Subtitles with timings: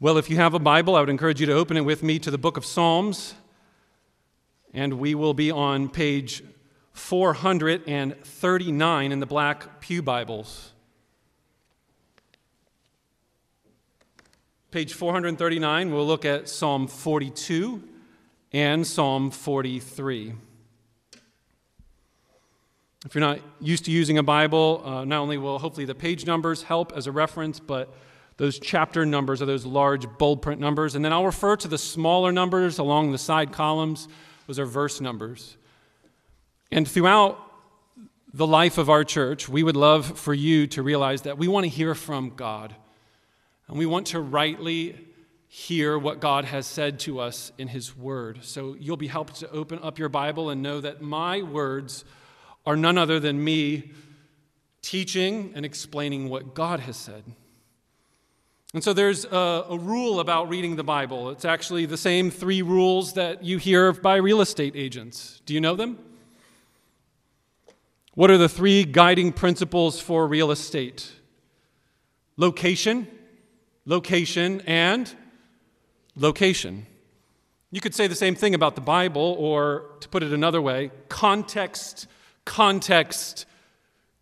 [0.00, 2.20] Well, if you have a Bible, I would encourage you to open it with me
[2.20, 3.34] to the book of Psalms.
[4.72, 6.44] And we will be on page
[6.92, 10.70] 439 in the Black Pew Bibles.
[14.70, 17.82] Page 439, we'll look at Psalm 42
[18.52, 20.34] and Psalm 43.
[23.04, 26.24] If you're not used to using a Bible, uh, not only will hopefully the page
[26.24, 27.92] numbers help as a reference, but
[28.38, 30.94] those chapter numbers are those large bold print numbers.
[30.94, 34.08] And then I'll refer to the smaller numbers along the side columns.
[34.46, 35.56] Those are verse numbers.
[36.70, 37.38] And throughout
[38.32, 41.64] the life of our church, we would love for you to realize that we want
[41.64, 42.74] to hear from God.
[43.66, 44.96] And we want to rightly
[45.48, 48.44] hear what God has said to us in His Word.
[48.44, 52.04] So you'll be helped to open up your Bible and know that my words
[52.64, 53.90] are none other than me
[54.80, 57.24] teaching and explaining what God has said.
[58.74, 61.30] And so there's a, a, rule about reading the Bible.
[61.30, 65.40] It's actually the same three rules that you hear by real estate agents.
[65.46, 65.98] Do you know them?
[68.12, 71.10] What are the three guiding principles for real estate?
[72.36, 73.08] Location,
[73.86, 75.14] location, and
[76.14, 76.86] location.
[77.70, 80.90] You could say the same thing about the Bible, or to put it another way,
[81.08, 82.06] context,
[82.44, 83.46] context,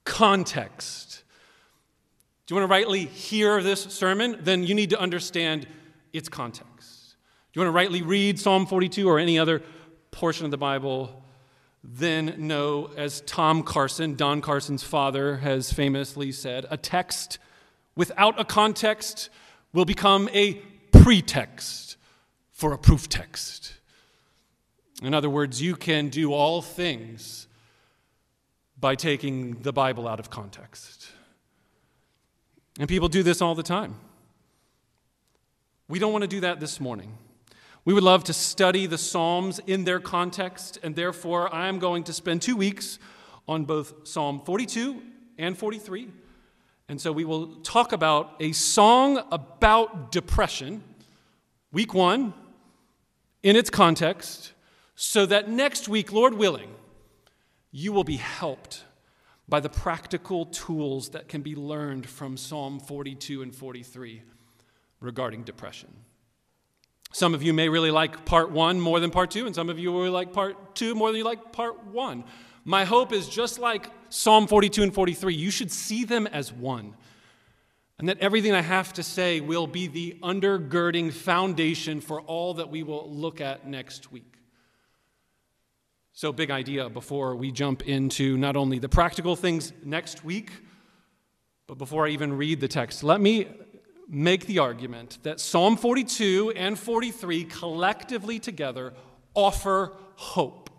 [0.05, 1.25] context.
[2.47, 4.39] Do you want to rightly hear this sermon?
[4.41, 5.67] Then you need to understand
[6.13, 7.17] its context.
[7.53, 9.63] Do you want to rightly read Psalm 42 or any other
[10.13, 11.25] portion of the Bible?
[11.83, 17.39] Then know, as Tom Carson, Don Carson's father, has famously said, a text
[17.97, 19.29] without a context
[19.73, 20.55] will become a
[20.93, 21.97] pretext
[22.53, 23.75] for a proof text.
[25.03, 27.49] In other words, you can do all things
[28.79, 31.09] by taking the Bible out of context.
[32.79, 33.95] And people do this all the time.
[35.89, 37.17] We don't want to do that this morning.
[37.85, 42.03] We would love to study the Psalms in their context, and therefore I am going
[42.05, 42.99] to spend two weeks
[43.47, 45.01] on both Psalm 42
[45.39, 46.09] and 43.
[46.89, 50.83] And so we will talk about a song about depression,
[51.73, 52.35] week one,
[53.43, 54.53] in its context,
[54.97, 56.75] so that next week, Lord willing,
[57.71, 58.86] you will be helped
[59.49, 64.23] by the practical tools that can be learned from Psalm 42 and 43
[65.01, 65.95] regarding depression.
[67.13, 69.79] Some of you may really like part one more than part two, and some of
[69.79, 72.25] you really like part two more than you like part one.
[72.65, 76.95] My hope is just like Psalm 42 and 43, you should see them as one.
[77.99, 82.69] And that everything I have to say will be the undergirding foundation for all that
[82.69, 84.36] we will look at next week.
[86.19, 90.51] So, big idea before we jump into not only the practical things next week,
[91.67, 93.49] but before I even read the text, let me
[94.09, 98.95] make the argument that Psalm 42 and 43 collectively together
[99.35, 100.71] offer hope.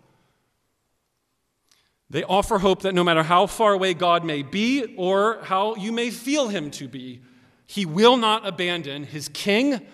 [2.10, 5.92] They offer hope that no matter how far away God may be or how you
[5.92, 7.22] may feel him to be,
[7.64, 9.86] he will not abandon his king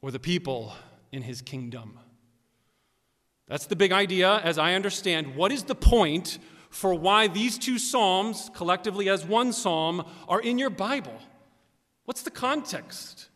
[0.00, 0.72] or the people
[1.12, 1.98] in his kingdom.
[3.48, 5.34] That's the big idea as I understand.
[5.34, 6.38] What is the point
[6.70, 11.18] for why these two Psalms, collectively as one Psalm, are in your Bible?
[12.04, 13.28] What's the context?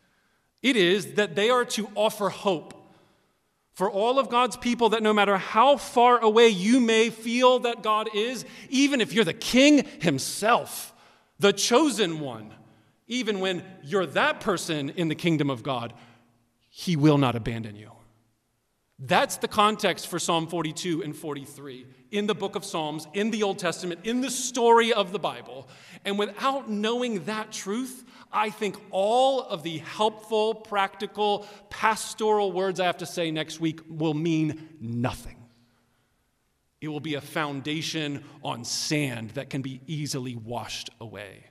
[0.62, 2.72] It is that they are to offer hope
[3.72, 7.82] for all of God's people that no matter how far away you may feel that
[7.82, 10.94] God is, even if you're the king himself,
[11.38, 12.54] the chosen one,
[13.06, 15.92] even when you're that person in the kingdom of God,
[16.70, 17.90] he will not abandon you.
[18.98, 23.42] That's the context for Psalm 42 and 43 in the book of Psalms, in the
[23.42, 25.68] Old Testament, in the story of the Bible.
[26.06, 32.86] And without knowing that truth, I think all of the helpful, practical, pastoral words I
[32.86, 35.36] have to say next week will mean nothing.
[36.80, 41.44] It will be a foundation on sand that can be easily washed away.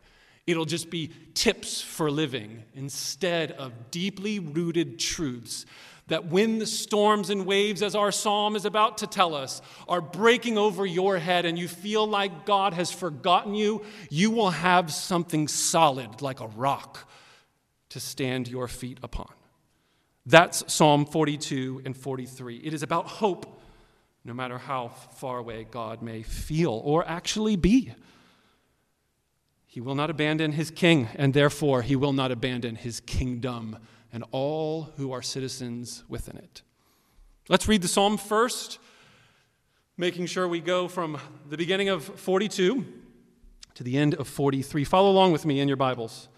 [0.47, 5.65] It'll just be tips for living instead of deeply rooted truths
[6.07, 10.01] that when the storms and waves, as our psalm is about to tell us, are
[10.01, 14.93] breaking over your head and you feel like God has forgotten you, you will have
[14.93, 17.09] something solid like a rock
[17.89, 19.31] to stand your feet upon.
[20.27, 22.57] That's Psalm 42 and 43.
[22.57, 23.61] It is about hope,
[24.23, 27.93] no matter how far away God may feel or actually be.
[29.65, 33.77] He will not abandon his king, and therefore he will not abandon his kingdom
[34.15, 36.61] and all who are citizens within it.
[37.49, 38.79] Let's read the psalm first,
[39.97, 41.19] making sure we go from
[41.49, 42.85] the beginning of 42
[43.73, 44.85] to the end of 43.
[44.85, 46.29] Follow along with me in your Bibles.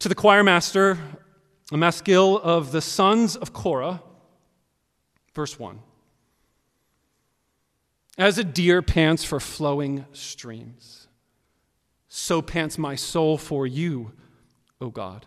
[0.00, 0.98] To the choir master,
[1.70, 4.02] a maskil of the sons of Korah,
[5.32, 5.78] verse 1.
[8.18, 11.06] As a deer pants for flowing streams,
[12.08, 14.10] so pants my soul for you,
[14.80, 15.26] O God.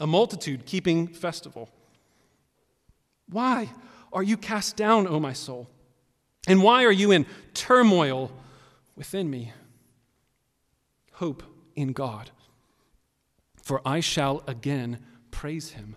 [0.00, 1.68] a multitude keeping festival.
[3.28, 3.70] Why
[4.12, 5.68] are you cast down, O my soul?
[6.46, 8.30] And why are you in turmoil
[8.96, 9.52] within me?
[11.12, 11.42] Hope
[11.74, 12.30] in God,
[13.62, 14.98] for I shall again
[15.30, 15.96] praise him,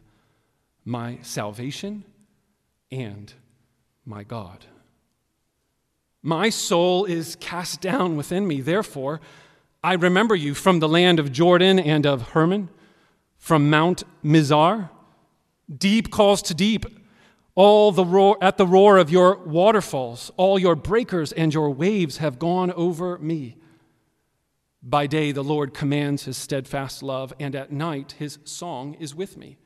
[0.83, 2.03] my salvation
[2.91, 3.33] and
[4.05, 4.65] my God.
[6.21, 8.61] My soul is cast down within me.
[8.61, 9.21] Therefore,
[9.83, 12.69] I remember you from the land of Jordan and of Hermon,
[13.41, 14.91] from Mount Mizar.
[15.75, 16.85] Deep calls to deep,
[17.55, 20.31] all the roar, at the roar of your waterfalls.
[20.37, 23.57] All your breakers and your waves have gone over me.
[24.83, 29.37] By day, the Lord commands his steadfast love, and at night, his song is with
[29.37, 29.57] me.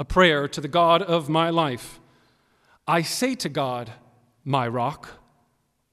[0.00, 2.00] A prayer to the God of my life.
[2.88, 3.92] I say to God,
[4.44, 5.10] my rock,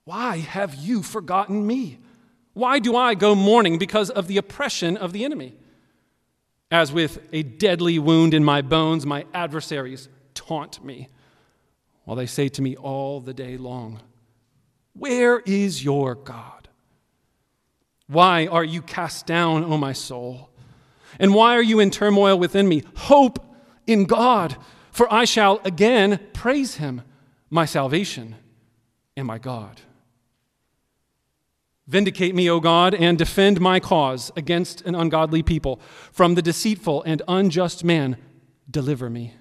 [0.04, 2.00] why have you forgotten me?
[2.54, 5.58] Why do I go mourning because of the oppression of the enemy?
[6.70, 11.08] As with a deadly wound in my bones, my adversaries taunt me,
[12.04, 14.02] while they say to me all the day long,
[14.94, 16.68] Where is your God?
[18.08, 20.50] Why are you cast down, O my soul?
[21.20, 22.84] And why are you in turmoil within me?
[22.96, 23.44] Hope
[23.86, 24.58] in God,
[24.92, 27.02] for I shall again praise him,
[27.50, 28.36] my salvation
[29.16, 29.82] and my God.
[31.88, 35.80] Vindicate me, O God, and defend my cause against an ungodly people.
[36.12, 38.18] From the deceitful and unjust man,
[38.70, 39.34] deliver me.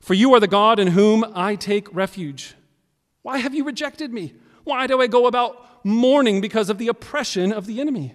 [0.00, 2.54] For you are the God in whom I take refuge.
[3.22, 4.34] Why have you rejected me?
[4.64, 8.14] Why do I go about mourning because of the oppression of the enemy.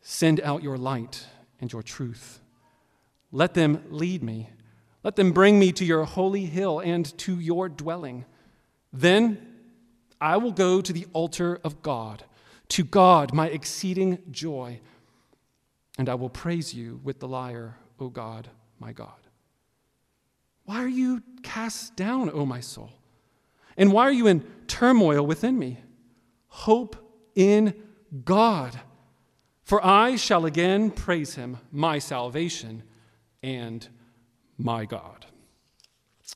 [0.00, 1.26] Send out your light
[1.60, 2.40] and your truth.
[3.32, 4.50] Let them lead me.
[5.02, 8.24] Let them bring me to your holy hill and to your dwelling.
[8.92, 9.54] Then
[10.20, 12.24] I will go to the altar of God,
[12.68, 14.80] to God, my exceeding joy,
[15.98, 18.48] and I will praise you with the lyre, O God,
[18.78, 19.10] my God.
[20.64, 22.90] Why are you cast down, O my soul?
[23.76, 25.78] And why are you in turmoil within me?
[26.48, 26.96] Hope
[27.34, 27.74] in
[28.24, 28.80] God.
[29.62, 32.82] For I shall again praise him, my salvation
[33.42, 33.86] and
[34.58, 35.26] my God.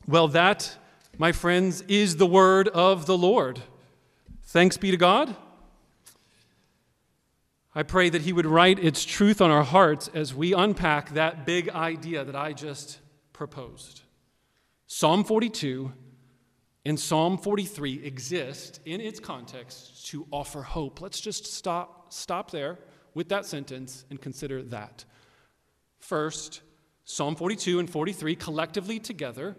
[0.06, 0.76] Well, that,
[1.19, 3.61] my friends, is the word of the Lord.
[4.44, 5.37] Thanks be to God.
[7.72, 11.46] I pray that He would write its truth on our hearts as we unpack that
[11.46, 12.99] big idea that I just
[13.32, 14.02] proposed.
[14.87, 15.93] Psalm 42
[16.84, 21.00] and Psalm 43 exist in its context to offer hope.
[21.00, 22.78] Let's just stop, stop there
[23.14, 25.05] with that sentence and consider that.
[26.00, 26.62] First,
[27.04, 29.56] Psalm 42 and 43 collectively together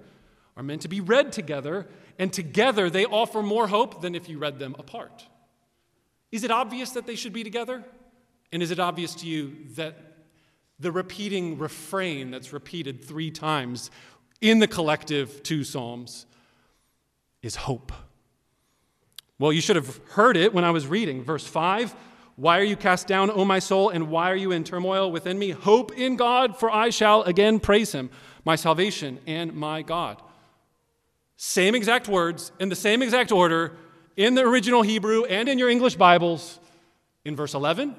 [0.57, 1.87] are meant to be read together,
[2.19, 5.25] and together they offer more hope than if you read them apart.
[6.31, 7.85] Is it obvious that they should be together?
[8.51, 9.95] And is it obvious to you that
[10.81, 13.91] the repeating refrain that's repeated three times
[14.41, 16.25] in the collective two Psalms
[17.43, 17.91] is hope.
[19.39, 21.23] Well, you should have heard it when I was reading.
[21.23, 21.95] Verse 5
[22.35, 25.37] Why are you cast down, O my soul, and why are you in turmoil within
[25.37, 25.51] me?
[25.51, 28.09] Hope in God, for I shall again praise him,
[28.43, 30.21] my salvation and my God.
[31.37, 33.77] Same exact words in the same exact order
[34.17, 36.59] in the original Hebrew and in your English Bibles
[37.23, 37.95] in verse 11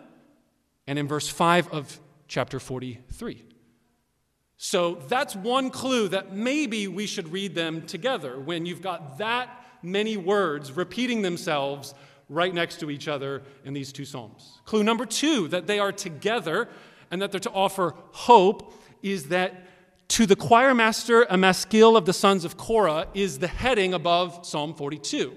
[0.86, 3.44] and in verse 5 of chapter 43.
[4.56, 9.48] So that's one clue that maybe we should read them together when you've got that
[9.82, 11.94] many words repeating themselves
[12.28, 14.60] right next to each other in these two Psalms.
[14.64, 16.68] Clue number two that they are together
[17.10, 18.72] and that they're to offer hope
[19.02, 19.66] is that
[20.08, 24.46] to the choir master, a maskil of the sons of Korah is the heading above
[24.46, 25.36] Psalm 42.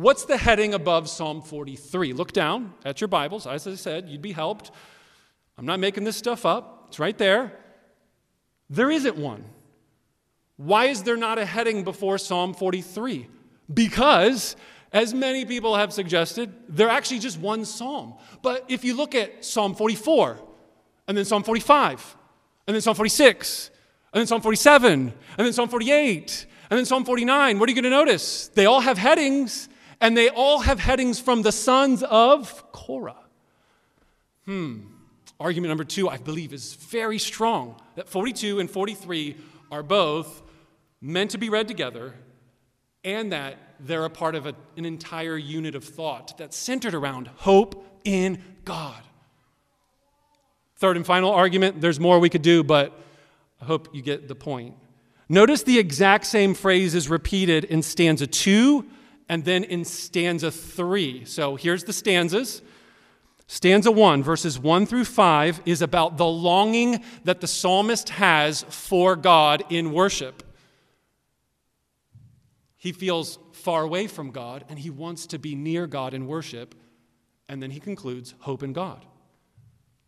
[0.00, 2.14] What's the heading above Psalm 43?
[2.14, 3.46] Look down at your Bibles.
[3.46, 4.70] As I said, you'd be helped.
[5.58, 7.52] I'm not making this stuff up, it's right there.
[8.70, 9.44] There isn't one.
[10.56, 13.28] Why is there not a heading before Psalm 43?
[13.74, 14.56] Because,
[14.90, 18.14] as many people have suggested, they're actually just one psalm.
[18.40, 20.38] But if you look at Psalm 44,
[21.08, 22.16] and then Psalm 45,
[22.66, 23.70] and then Psalm 46,
[24.14, 27.58] and then Psalm 47, and then Psalm 48, and then Psalm 49.
[27.58, 28.48] What are you going to notice?
[28.48, 29.68] They all have headings,
[30.00, 33.16] and they all have headings from the sons of Korah.
[34.46, 34.80] Hmm.
[35.38, 39.36] Argument number two, I believe, is very strong that 42 and 43
[39.70, 40.42] are both
[41.00, 42.14] meant to be read together
[43.04, 47.28] and that they're a part of a, an entire unit of thought that's centered around
[47.36, 49.02] hope in God.
[50.76, 52.98] Third and final argument, there's more we could do, but
[53.60, 54.74] I hope you get the point.
[55.28, 58.84] Notice the exact same phrase is repeated in stanza 2
[59.30, 61.24] and then in stanza 3.
[61.24, 62.62] So here's the stanzas.
[63.46, 69.14] Stanza 1, verses 1 through 5, is about the longing that the psalmist has for
[69.14, 70.42] God in worship.
[72.76, 76.74] He feels far away from God and he wants to be near God in worship.
[77.48, 79.06] And then he concludes, hope in God.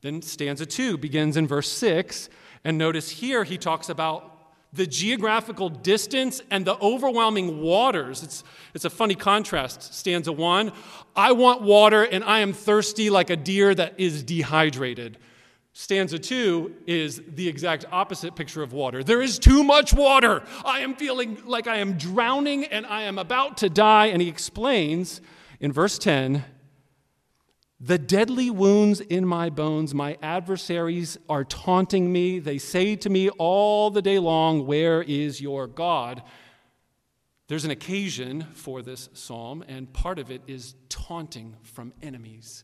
[0.00, 2.28] Then stanza 2 begins in verse 6.
[2.64, 4.31] And notice here he talks about
[4.72, 8.22] the geographical distance and the overwhelming waters.
[8.22, 8.42] It's,
[8.74, 9.94] it's a funny contrast.
[9.94, 10.72] Stanza 1
[11.14, 15.18] I want water and I am thirsty like a deer that is dehydrated.
[15.74, 19.02] Stanza two is the exact opposite picture of water.
[19.02, 20.42] There is too much water.
[20.66, 24.06] I am feeling like I am drowning and I am about to die.
[24.06, 25.22] And he explains
[25.60, 26.44] in verse 10
[27.84, 32.38] The deadly wounds in my bones, my adversaries are taunting me.
[32.38, 36.22] They say to me all the day long, Where is your God?
[37.48, 42.62] There's an occasion for this psalm, and part of it is taunting from enemies.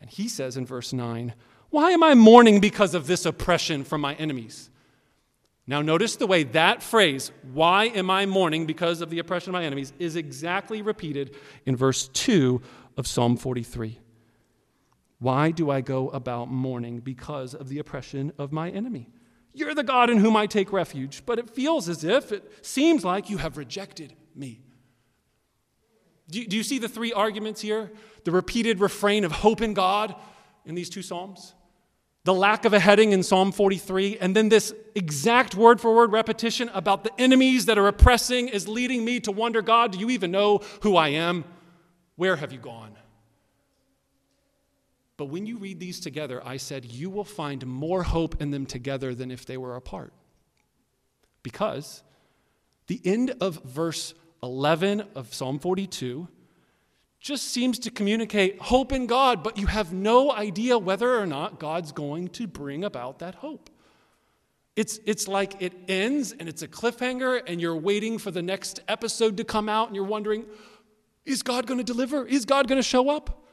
[0.00, 1.34] And he says in verse 9,
[1.74, 4.70] why am I mourning because of this oppression from my enemies?
[5.66, 9.54] Now, notice the way that phrase, why am I mourning because of the oppression of
[9.54, 11.34] my enemies, is exactly repeated
[11.66, 12.62] in verse 2
[12.96, 13.98] of Psalm 43.
[15.24, 19.08] Why do I go about mourning because of the oppression of my enemy?
[19.54, 23.06] You're the God in whom I take refuge, but it feels as if, it seems
[23.06, 24.60] like you have rejected me.
[26.28, 27.90] Do you, do you see the three arguments here?
[28.24, 30.14] The repeated refrain of hope in God
[30.66, 31.54] in these two Psalms?
[32.24, 36.10] the lack of a heading in Psalm 43, and then this exact word for word
[36.10, 40.10] repetition about the enemies that are oppressing is leading me to wonder God, do you
[40.10, 41.44] even know who I am?
[42.16, 42.96] Where have you gone?
[45.16, 48.66] But when you read these together, I said, you will find more hope in them
[48.66, 50.12] together than if they were apart.
[51.42, 52.02] Because
[52.86, 56.28] the end of verse 11 of Psalm 42
[57.20, 61.58] just seems to communicate hope in God, but you have no idea whether or not
[61.58, 63.70] God's going to bring about that hope.
[64.76, 68.80] It's, it's like it ends and it's a cliffhanger, and you're waiting for the next
[68.88, 70.44] episode to come out, and you're wondering,
[71.24, 72.26] is God going to deliver?
[72.26, 73.43] Is God going to show up?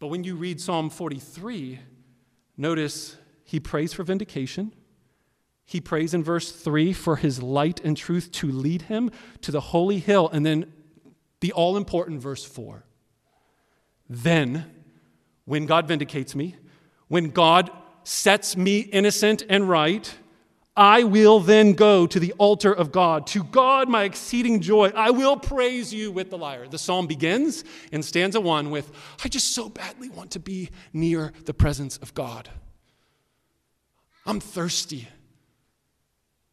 [0.00, 1.78] But when you read Psalm 43,
[2.56, 4.74] notice he prays for vindication.
[5.66, 9.10] He prays in verse 3 for his light and truth to lead him
[9.42, 10.28] to the holy hill.
[10.32, 10.72] And then
[11.40, 12.84] the all important verse 4.
[14.08, 14.64] Then,
[15.44, 16.56] when God vindicates me,
[17.08, 17.70] when God
[18.02, 20.12] sets me innocent and right,
[20.76, 23.26] I will then go to the altar of God.
[23.28, 26.68] To God, my exceeding joy, I will praise you with the lyre.
[26.68, 28.92] The psalm begins in stanza one with,
[29.24, 32.48] I just so badly want to be near the presence of God.
[34.24, 35.08] I'm thirsty,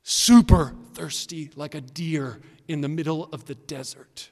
[0.01, 4.31] super thirsty, like a deer in the middle of the desert.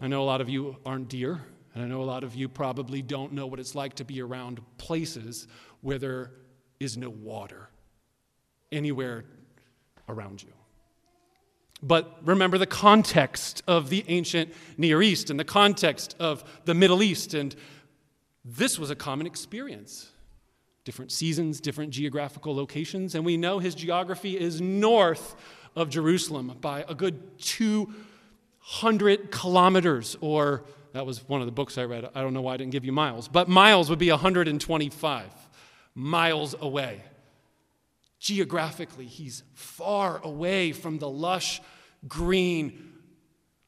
[0.00, 1.42] I know a lot of you aren't deer,
[1.74, 4.22] and I know a lot of you probably don't know what it's like to be
[4.22, 5.46] around places
[5.82, 6.30] where there
[6.80, 7.67] is no water
[8.72, 9.24] anywhere
[10.08, 10.50] around you.
[11.82, 17.02] But remember the context of the ancient Near East and the context of the Middle
[17.02, 17.54] East, and
[18.44, 20.10] this was a common experience.
[20.84, 25.36] Different seasons, different geographical locations, and we know his geography is north
[25.76, 31.84] of Jerusalem by a good 200 kilometers, or that was one of the books I
[31.84, 32.08] read.
[32.14, 35.30] I don't know why I didn't give you miles, but miles would be 125
[35.94, 37.02] miles away.
[38.18, 41.60] Geographically, he's far away from the lush,
[42.06, 42.92] green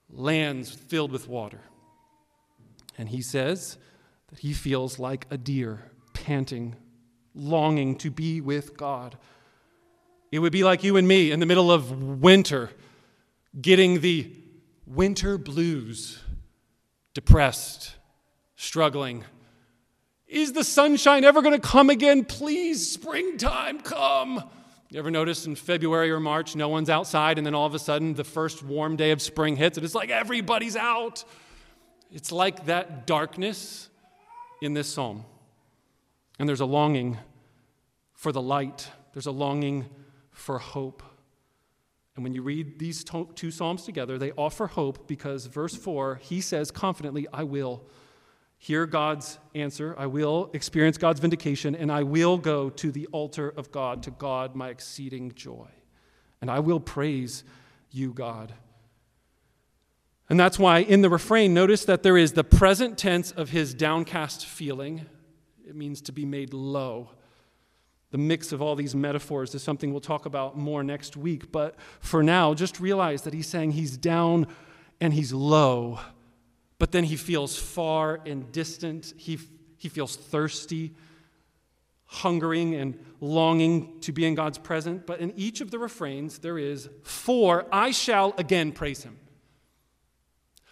[0.09, 1.61] lands filled with water.
[2.99, 3.79] And he says
[4.29, 6.77] that he feels like a deer panting,
[7.35, 9.17] longing to be with God.
[10.33, 12.71] It would be like you and me in the middle of winter
[13.61, 14.31] getting the
[14.87, 16.21] winter blues,
[17.15, 17.97] depressed,
[18.57, 19.25] struggling.
[20.31, 22.25] Is the sunshine ever going to come again?
[22.25, 24.49] Please, springtime, come.
[24.89, 27.81] You ever notice in February or March, no one's outside, and then all of a
[27.81, 31.25] sudden the first warm day of spring hits, and it's like everybody's out?
[32.13, 33.89] It's like that darkness
[34.63, 35.25] in this psalm.
[36.39, 37.19] And there's a longing
[38.13, 39.87] for the light, there's a longing
[40.31, 41.03] for hope.
[42.15, 46.41] And when you read these two Psalms together, they offer hope because verse 4, he
[46.41, 47.85] says confidently, I will
[48.63, 53.49] hear God's answer, I will experience God's vindication, and I will go to the altar
[53.57, 55.69] of God, to God, my exceeding joy.
[56.43, 57.43] And I will praise
[57.91, 58.53] you, God.
[60.29, 63.73] And that's why in the refrain, notice that there is the present tense of his
[63.73, 65.07] downcast feeling.
[65.67, 67.13] It means to be made low.
[68.11, 71.51] The mix of all these metaphors is something we'll talk about more next week.
[71.51, 74.49] But for now, just realize that he's saying he's down
[75.01, 76.01] and he's low
[76.81, 79.13] but then he feels far and distant.
[79.19, 79.39] He,
[79.77, 80.95] he feels thirsty,
[82.07, 85.03] hungering, and longing to be in God's presence.
[85.07, 89.19] But in each of the refrains, there is, For I shall again praise him.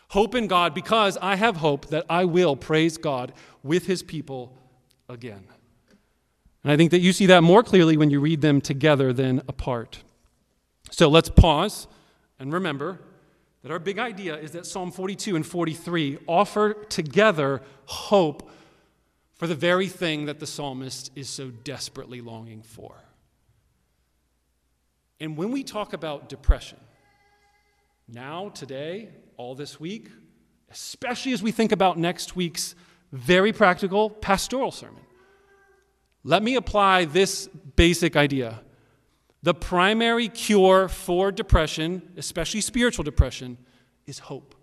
[0.09, 4.57] Hope in God because I have hope that I will praise God with his people
[5.11, 5.45] again.
[6.65, 9.43] And I think that you see that more clearly when you read them together than
[9.47, 10.03] apart.
[10.91, 11.87] So let's pause
[12.39, 12.99] and remember
[13.63, 18.51] that our big idea is that Psalm 42 and 43 offer together hope
[19.35, 22.95] for the very thing that the psalmist is so desperately longing for.
[25.21, 26.79] And when we talk about depression,
[28.11, 30.09] now, today, all this week,
[30.71, 32.75] especially as we think about next week's
[33.13, 35.03] very practical pastoral sermon,
[36.25, 38.61] let me apply this basic idea
[39.43, 43.59] the primary cure for depression, especially spiritual depression,
[44.07, 44.55] is hope.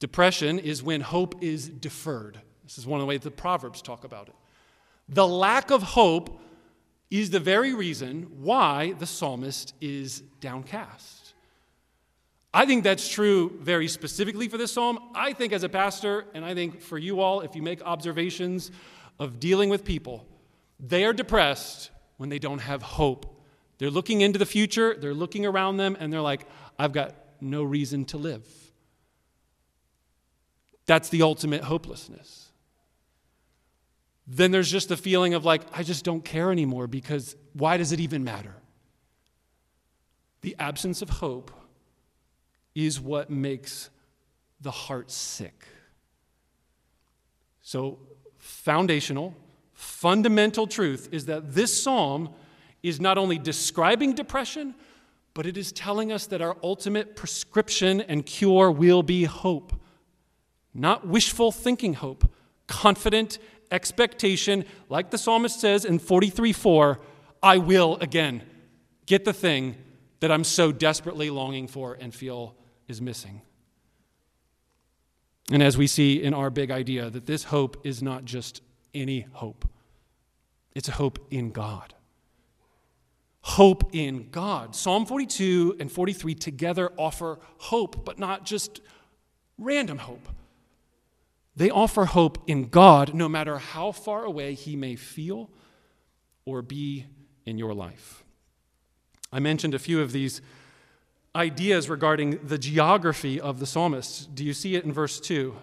[0.00, 2.40] Depression is when hope is deferred.
[2.64, 4.34] This is one of the ways the Proverbs talk about it.
[5.08, 6.40] The lack of hope
[7.10, 11.34] is the very reason why the psalmist is downcast.
[12.52, 14.98] I think that's true very specifically for this psalm.
[15.14, 18.70] I think, as a pastor, and I think for you all, if you make observations
[19.18, 20.26] of dealing with people,
[20.80, 23.42] they are depressed when they don't have hope.
[23.78, 26.46] They're looking into the future, they're looking around them, and they're like,
[26.78, 28.46] I've got no reason to live.
[30.84, 32.50] That's the ultimate hopelessness.
[34.26, 37.90] Then there's just the feeling of like, I just don't care anymore because why does
[37.90, 38.54] it even matter?
[40.42, 41.50] The absence of hope
[42.74, 43.88] is what makes
[44.60, 45.64] the heart sick.
[47.62, 47.98] So,
[48.36, 49.34] foundational,
[49.80, 52.30] fundamental truth is that this psalm
[52.82, 54.74] is not only describing depression,
[55.32, 59.72] but it is telling us that our ultimate prescription and cure will be hope.
[60.74, 62.30] Not wishful thinking hope,
[62.66, 63.38] confident
[63.70, 67.00] expectation, like the psalmist says in 43 4,
[67.42, 68.42] I will again
[69.06, 69.76] get the thing
[70.20, 72.54] that I'm so desperately longing for and feel
[72.86, 73.40] is missing.
[75.50, 78.62] And as we see in our big idea, that this hope is not just
[78.94, 79.68] any hope.
[80.74, 81.94] It's a hope in God.
[83.42, 84.74] Hope in God.
[84.74, 88.80] Psalm 42 and 43 together offer hope, but not just
[89.58, 90.28] random hope.
[91.56, 95.50] They offer hope in God no matter how far away He may feel
[96.44, 97.06] or be
[97.44, 98.24] in your life.
[99.32, 100.40] I mentioned a few of these
[101.34, 104.34] ideas regarding the geography of the psalmist.
[104.34, 105.54] Do you see it in verse 2?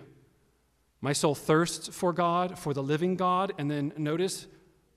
[1.01, 3.53] My soul thirsts for God, for the living God.
[3.57, 4.47] And then notice,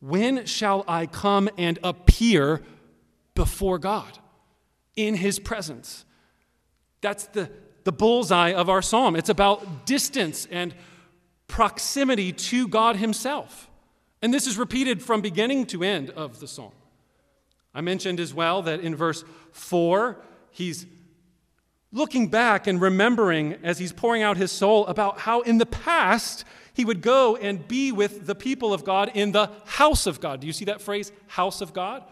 [0.01, 2.63] when shall I come and appear
[3.35, 4.19] before God
[4.97, 6.05] in his presence?
[7.01, 7.51] That's the,
[7.85, 9.15] the bullseye of our psalm.
[9.17, 10.75] It's about distance and
[11.47, 13.69] proximity to God himself.
[14.23, 16.73] And this is repeated from beginning to end of the psalm.
[17.75, 20.87] I mentioned as well that in verse 4, he's
[21.93, 26.45] looking back and remembering as he's pouring out his soul about how in the past
[26.73, 30.41] he would go and be with the people of God in the house of God.
[30.41, 32.05] Do you see that phrase, house of God?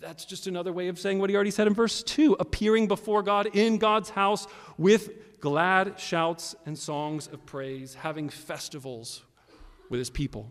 [0.00, 3.22] That's just another way of saying what he already said in verse 2 appearing before
[3.22, 9.22] God in God's house with glad shouts and songs of praise, having festivals
[9.88, 10.50] with his people.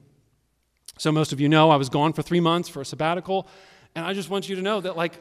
[0.98, 3.48] So, most of you know I was gone for three months for a sabbatical,
[3.96, 5.20] and I just want you to know that, like,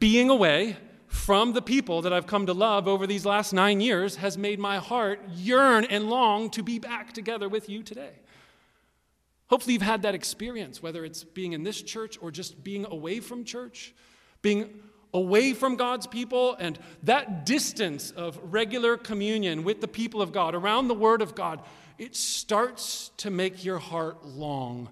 [0.00, 0.76] being away
[1.08, 4.58] from the people that I've come to love over these last nine years has made
[4.58, 8.12] my heart yearn and long to be back together with you today.
[9.48, 13.20] Hopefully, you've had that experience, whether it's being in this church or just being away
[13.20, 13.94] from church,
[14.42, 14.80] being
[15.14, 20.54] away from God's people, and that distance of regular communion with the people of God,
[20.54, 21.62] around the Word of God,
[21.96, 24.90] it starts to make your heart long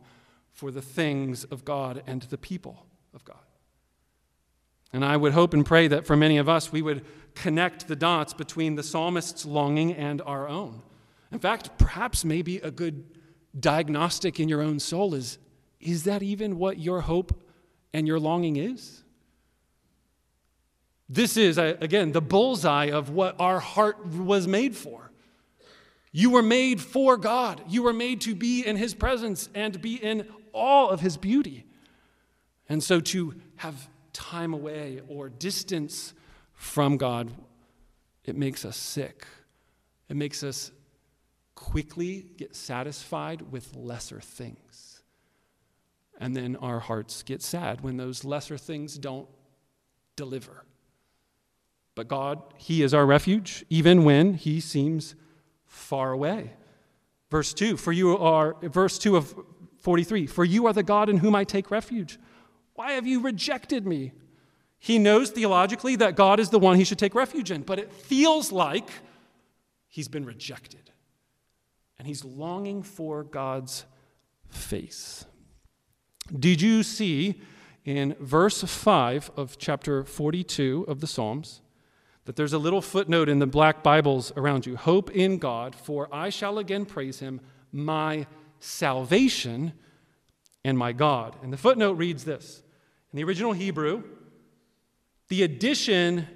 [0.52, 3.45] for the things of God and the people of God.
[4.92, 7.96] And I would hope and pray that for many of us, we would connect the
[7.96, 10.82] dots between the psalmist's longing and our own.
[11.32, 13.04] In fact, perhaps maybe a good
[13.58, 15.38] diagnostic in your own soul is
[15.80, 17.42] is that even what your hope
[17.92, 19.04] and your longing is?
[21.08, 25.10] This is, uh, again, the bullseye of what our heart was made for.
[26.12, 27.62] You were made for God.
[27.68, 31.66] You were made to be in His presence and be in all of His beauty.
[32.68, 36.14] And so to have time away or distance
[36.54, 37.30] from God,
[38.24, 39.26] it makes us sick.
[40.08, 40.72] It makes us
[41.54, 45.02] quickly get satisfied with lesser things.
[46.18, 49.28] And then our hearts get sad when those lesser things don't
[50.16, 50.64] deliver.
[51.94, 55.14] But God, He is our refuge, even when He seems
[55.66, 56.52] far away.
[57.30, 59.34] Verse 2, for you are, verse 2 of
[59.80, 62.18] 43, for you are the God in whom I take refuge.
[62.76, 64.12] Why have you rejected me?
[64.78, 67.92] He knows theologically that God is the one he should take refuge in, but it
[67.92, 68.88] feels like
[69.88, 70.90] he's been rejected.
[71.98, 73.86] And he's longing for God's
[74.48, 75.24] face.
[76.38, 77.40] Did you see
[77.84, 81.62] in verse 5 of chapter 42 of the Psalms
[82.26, 84.76] that there's a little footnote in the black Bibles around you?
[84.76, 87.40] Hope in God, for I shall again praise him,
[87.72, 88.26] my
[88.58, 89.72] salvation
[90.64, 91.36] and my God.
[91.42, 92.62] And the footnote reads this
[93.16, 94.02] in the original Hebrew,
[95.28, 96.26] the addition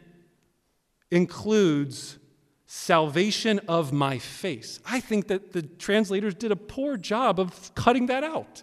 [1.11, 2.17] includes
[2.65, 4.81] salvation of my face.
[4.87, 8.63] I think that the translators did a poor job of cutting that out.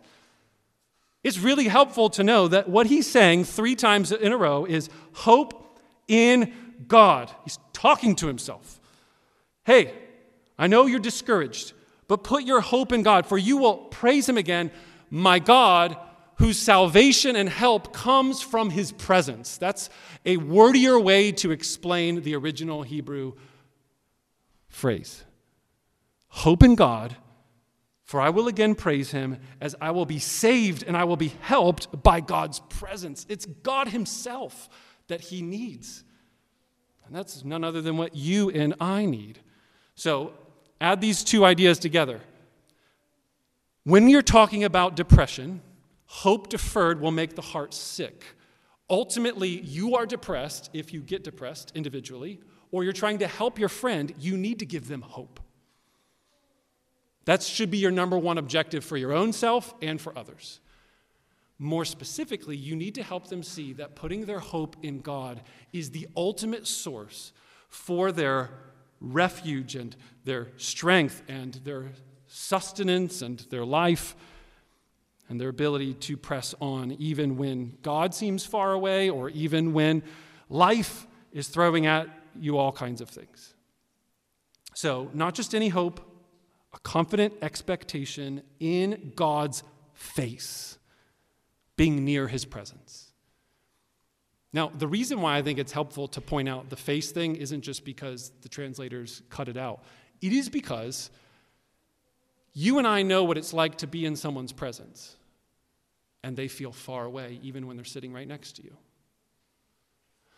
[1.23, 4.89] It's really helpful to know that what he's saying three times in a row is
[5.13, 6.51] hope in
[6.87, 7.29] God.
[7.43, 8.79] He's talking to himself.
[9.63, 9.93] Hey,
[10.57, 11.73] I know you're discouraged,
[12.07, 14.71] but put your hope in God, for you will praise him again.
[15.11, 15.97] My God
[16.37, 19.57] whose salvation and help comes from his presence.
[19.57, 19.89] That's
[20.25, 23.33] a wordier way to explain the original Hebrew
[24.69, 25.23] phrase.
[26.29, 27.15] Hope in God,
[28.03, 31.33] for I will again praise him as I will be saved and I will be
[31.41, 33.25] helped by God's presence.
[33.27, 34.69] It's God himself
[35.07, 36.03] that he needs.
[37.07, 39.39] And that's none other than what you and I need.
[39.95, 40.33] So
[40.79, 42.21] add these two ideas together.
[43.83, 45.61] When you're talking about depression,
[46.07, 48.23] Hope deferred will make the heart sick.
[48.89, 52.39] Ultimately, you are depressed if you get depressed individually,
[52.71, 55.39] or you're trying to help your friend, you need to give them hope.
[57.25, 60.61] That should be your number one objective for your own self and for others.
[61.59, 65.41] More specifically, you need to help them see that putting their hope in God
[65.73, 67.33] is the ultimate source
[67.67, 68.51] for their
[69.01, 71.91] refuge and their strength and their
[72.27, 74.15] sustenance and their life
[75.29, 80.03] and their ability to press on, even when God seems far away or even when
[80.49, 82.07] life is throwing at
[82.39, 83.53] you all kinds of things.
[84.75, 85.99] So, not just any hope,
[86.73, 89.63] a confident expectation in God's
[89.93, 90.77] face,
[91.75, 93.11] being near his presence.
[94.53, 97.61] Now, the reason why I think it's helpful to point out the face thing isn't
[97.61, 99.83] just because the translators cut it out.
[100.21, 101.09] It is because
[102.59, 105.15] you and I know what it's like to be in someone's presence
[106.23, 108.75] and they feel far away even when they're sitting right next to you.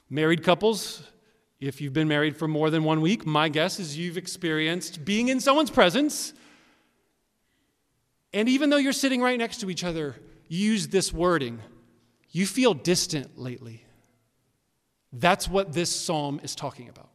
[0.09, 1.01] Married couples,
[1.61, 5.29] if you've been married for more than one week, my guess is you've experienced being
[5.29, 6.33] in someone's presence.
[8.33, 10.17] And even though you're sitting right next to each other,
[10.49, 11.61] use this wording
[12.31, 13.85] you feel distant lately.
[15.13, 17.09] That's what this psalm is talking about.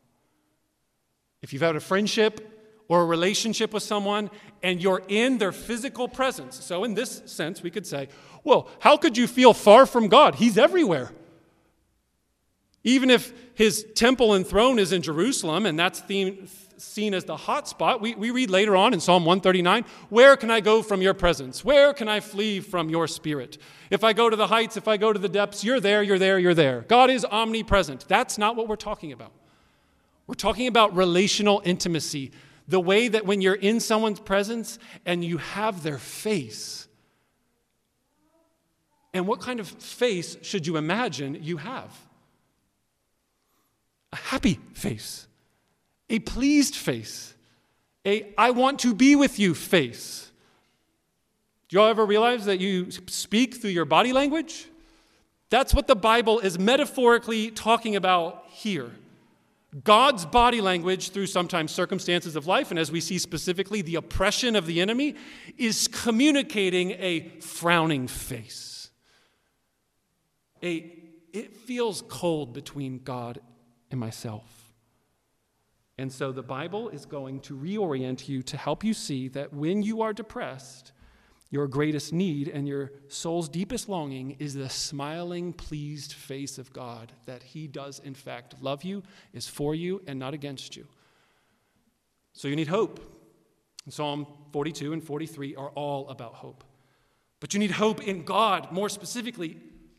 [1.43, 2.54] If you've had a friendship
[2.89, 4.31] or a relationship with someone
[4.63, 6.63] and you're in their physical presence.
[6.63, 8.09] So, in this sense, we could say,
[8.45, 10.35] well, how could you feel far from God?
[10.37, 11.13] He's everywhere.
[12.83, 17.37] Even if his temple and throne is in Jerusalem, and that's theme, seen as the
[17.37, 21.01] hot spot, we, we read later on in Psalm 139 Where can I go from
[21.01, 21.65] your presence?
[21.65, 23.59] Where can I flee from your spirit?
[23.91, 26.19] If I go to the heights, if I go to the depths, you're there, you're
[26.19, 26.83] there, you're there.
[26.83, 28.07] God is omnipresent.
[28.09, 29.33] That's not what we're talking about.
[30.27, 32.33] We're talking about relational intimacy
[32.67, 36.89] the way that when you're in someone's presence and you have their face.
[39.13, 41.97] And what kind of face should you imagine you have?
[44.13, 45.27] A happy face,
[46.09, 47.35] a pleased face,
[48.07, 50.31] a I want to be with you face.
[51.69, 54.69] Do y'all ever realize that you speak through your body language?
[55.51, 58.91] That's what the Bible is metaphorically talking about here.
[59.83, 64.55] God's body language, through sometimes circumstances of life, and as we see specifically the oppression
[64.55, 65.17] of the enemy,
[65.59, 68.91] is communicating a frowning face.
[70.63, 70.93] A,
[71.33, 73.41] it feels cold between God
[73.91, 74.73] and myself.
[75.99, 79.83] And so the Bible is going to reorient you to help you see that when
[79.83, 80.93] you are depressed,
[81.55, 87.13] Your greatest need and your soul's deepest longing is the smiling, pleased face of God
[87.27, 90.85] that He does, in fact, love you, is for you, and not against you.
[92.33, 92.99] So you need hope.
[93.89, 96.65] Psalm 42 and 43 are all about hope.
[97.39, 99.57] But you need hope in God, more specifically,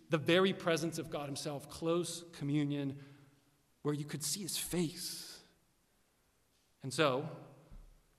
[0.10, 2.98] the very presence of God Himself, close communion
[3.82, 5.40] where you could see His face.
[6.84, 7.30] And so,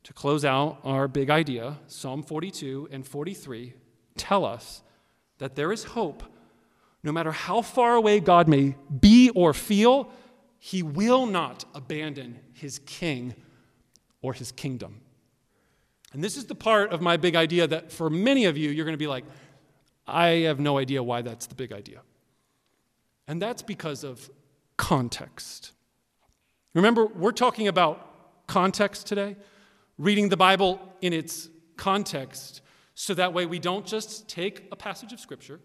[0.06, 3.74] to close out our big idea, Psalm 42 and 43
[4.16, 4.82] tell us
[5.38, 6.22] that there is hope.
[7.02, 10.08] No matter how far away God may be or feel,
[10.60, 13.34] He will not abandon His king
[14.22, 15.00] or His kingdom.
[16.12, 18.84] And this is the part of my big idea that for many of you, you're
[18.84, 19.24] going to be like,
[20.06, 22.02] I have no idea why that's the big idea.
[23.26, 24.30] And that's because of
[24.76, 25.72] context.
[26.74, 29.34] Remember, we're talking about context today,
[29.98, 32.60] reading the Bible in its context,
[32.94, 35.60] so that way we don't just take a passage of Scripture,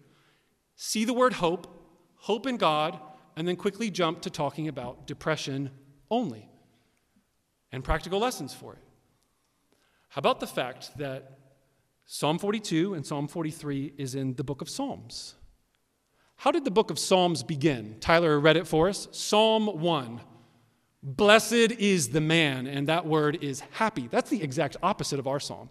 [0.76, 1.67] see the word hope,
[2.15, 3.00] hope in God,
[3.36, 5.72] and then quickly jump to talking about depression
[6.10, 6.50] only
[7.72, 8.80] and practical lessons for it.
[10.10, 11.38] How about the fact that
[12.06, 15.36] Psalm 42 and Psalm 43 is in the book of Psalms?
[16.36, 17.98] How did the book of Psalms begin?
[18.02, 19.08] Tyler read it for us.
[19.12, 20.22] Psalm 1.
[21.04, 24.08] Blessed is the man, and that word is happy.
[24.08, 25.70] That's the exact opposite of our psalm.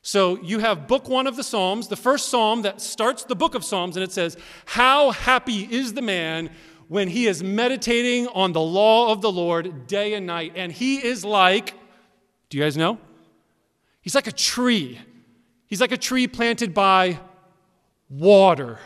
[0.00, 3.54] So you have book one of the Psalms, the first psalm that starts the book
[3.54, 6.50] of Psalms, and it says, How happy is the man
[6.92, 10.52] when he is meditating on the law of the Lord day and night.
[10.56, 11.72] And he is like,
[12.50, 12.98] do you guys know?
[14.02, 15.00] He's like a tree.
[15.66, 17.18] He's like a tree planted by
[18.10, 18.78] water.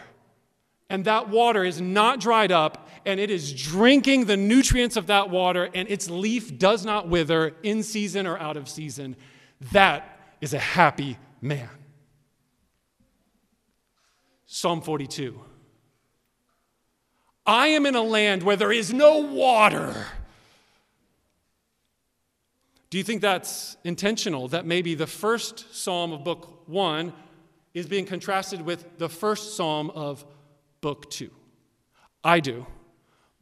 [0.88, 5.30] And that water is not dried up, and it is drinking the nutrients of that
[5.30, 9.16] water, and its leaf does not wither in season or out of season.
[9.72, 11.70] That is a happy man.
[14.44, 15.40] Psalm 42.
[17.46, 20.06] I am in a land where there is no water.
[22.90, 24.48] Do you think that's intentional?
[24.48, 27.12] That maybe the first psalm of book one
[27.72, 30.24] is being contrasted with the first psalm of
[30.80, 31.30] book two?
[32.24, 32.66] I do,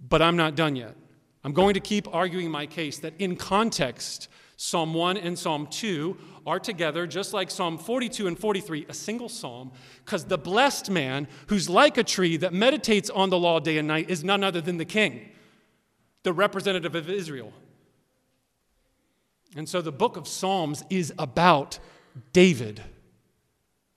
[0.09, 0.97] but I'm not done yet.
[1.45, 6.17] I'm going to keep arguing my case that in context, Psalm 1 and Psalm 2
[6.47, 9.73] are together, just like Psalm 42 and 43, a single psalm,
[10.05, 13.89] because the blessed man who's like a tree that meditates on the law day and
[13.89, 15.29] night is none other than the king,
[16.23, 17.53] the representative of Israel.
[19.57, 21.79] And so the book of Psalms is about
[22.33, 22.83] David.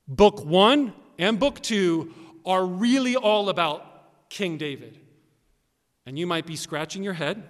[0.07, 2.13] Book one and book two
[2.45, 4.99] are really all about King David.
[6.07, 7.43] And you might be scratching your head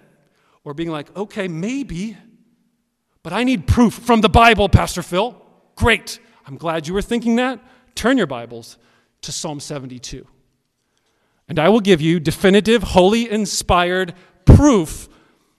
[0.64, 2.16] or being like, okay, maybe,
[3.22, 5.40] but I need proof from the Bible, Pastor Phill.
[5.76, 6.18] Great.
[6.44, 7.60] I'm glad you were thinking that.
[7.94, 8.76] Turn your Bibles
[9.22, 10.26] to Psalm 72.
[11.48, 15.08] And I will give you definitive, holy, inspired proof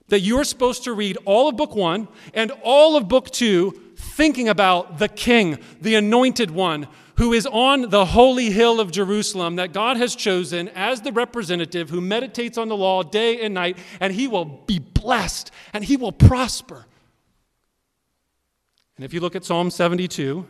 [0.09, 4.49] that you're supposed to read all of book one and all of book two thinking
[4.49, 6.85] about the king, the anointed one,
[7.19, 11.89] who is on the holy hill of Jerusalem that God has chosen as the representative
[11.89, 15.97] who meditates on the law day and night, and he will be blessed and he
[15.97, 16.86] will prosper.
[18.95, 20.47] And if you look at Psalm 72,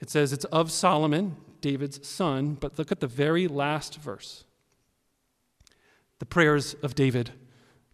[0.00, 4.44] it says it's of Solomon, David's son, but look at the very last verse
[6.18, 7.32] the prayers of David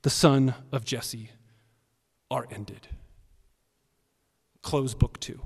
[0.03, 1.31] the son of Jesse,
[2.31, 2.89] are ended.
[4.63, 5.41] Close book two.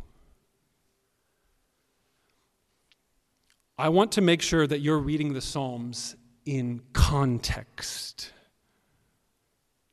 [3.82, 6.14] I want to make sure that you're reading the Psalms
[6.46, 8.30] in context.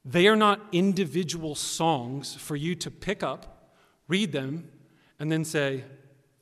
[0.06, 3.74] They are not individual songs for you to pick up,
[4.08, 4.70] read them,
[5.18, 5.86] and then say,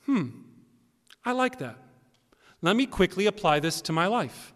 [0.06, 0.28] hmm,
[1.24, 1.78] I like that.
[2.62, 4.54] Let me quickly apply this to my life.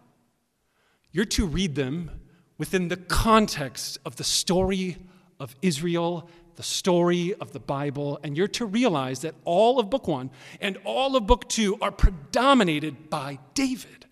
[1.12, 2.10] You're to read them
[2.58, 4.98] within the context of the story
[5.40, 10.06] of Israel, the story of the Bible, and you're to realize that all of book
[10.06, 14.06] one and all of book two are predominated by David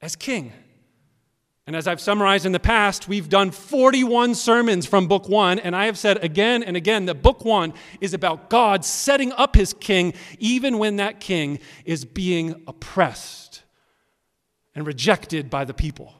[0.00, 0.52] as king.
[1.66, 5.76] And as I've summarized in the past, we've done 41 sermons from book one, and
[5.76, 9.74] I have said again and again that book one is about God setting up his
[9.74, 13.64] king even when that king is being oppressed
[14.74, 16.14] and rejected by the people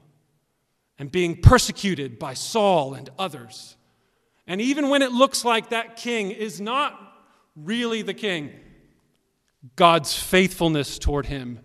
[0.99, 3.78] and being persecuted by Saul and others.
[4.49, 6.99] And even when it looks like that king is not
[7.55, 8.51] really the king,
[9.77, 11.61] God's faithfulness toward him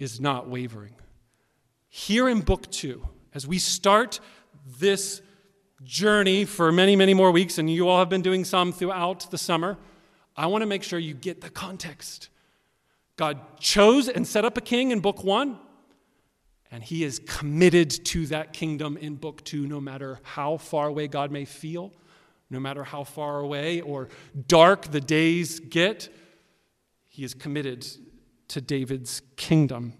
[0.00, 0.96] is not wavering.
[1.88, 4.18] Here in book two, as we start
[4.80, 5.22] this
[5.84, 9.38] journey for many, many more weeks, and you all have been doing some throughout the
[9.38, 9.78] summer,
[10.36, 12.30] I want to make sure you get the context.
[13.14, 15.56] God chose and set up a king in book one,
[16.72, 21.06] and he is committed to that kingdom in book two, no matter how far away
[21.06, 21.92] God may feel,
[22.54, 24.08] no matter how far away or
[24.46, 26.08] dark the days get.
[27.08, 27.86] He is committed
[28.48, 29.94] to David's kingdom.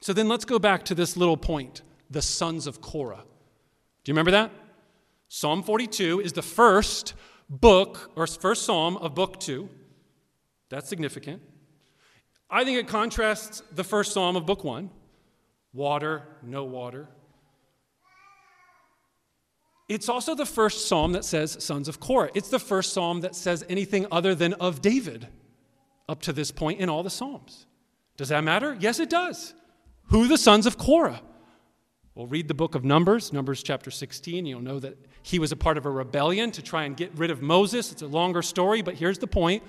[0.00, 3.24] So then let's go back to this little point the sons of Korah.
[4.04, 4.52] Do you remember that?
[5.28, 7.14] Psalm 42 is the first
[7.48, 9.68] book or first psalm of book two.
[10.68, 11.42] That's significant.
[12.48, 14.90] I think it contrasts the first psalm of book one
[15.72, 17.08] water, no water.
[19.88, 22.30] It's also the first psalm that says sons of Korah.
[22.34, 25.28] It's the first psalm that says anything other than of David
[26.08, 27.66] up to this point in all the psalms.
[28.16, 28.76] Does that matter?
[28.80, 29.54] Yes, it does.
[30.08, 31.20] Who the sons of Korah?
[32.14, 34.46] Well, read the book of Numbers, Numbers chapter 16.
[34.46, 37.30] You'll know that he was a part of a rebellion to try and get rid
[37.30, 37.92] of Moses.
[37.92, 39.62] It's a longer story, but here's the point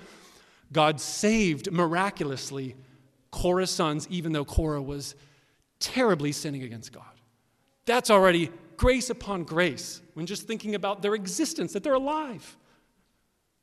[0.72, 2.74] God saved miraculously
[3.30, 5.14] Korah's sons, even though Korah was
[5.78, 7.04] terribly sinning against God.
[7.84, 12.56] That's already grace upon grace when just thinking about their existence, that they're alive.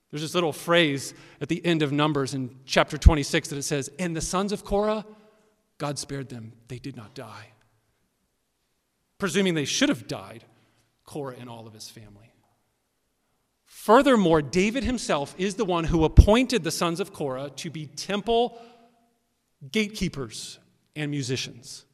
[0.09, 3.91] There's this little phrase at the end of Numbers in chapter 26 that it says,
[3.99, 5.05] And the sons of Korah,
[5.77, 6.53] God spared them.
[6.67, 7.51] They did not die
[9.17, 10.43] presuming they should have died,
[11.05, 12.31] Korah and all of his family.
[13.65, 18.59] Furthermore, David himself is the one who appointed the sons of Korah to be temple
[19.71, 20.59] gatekeepers
[20.95, 21.85] and musicians.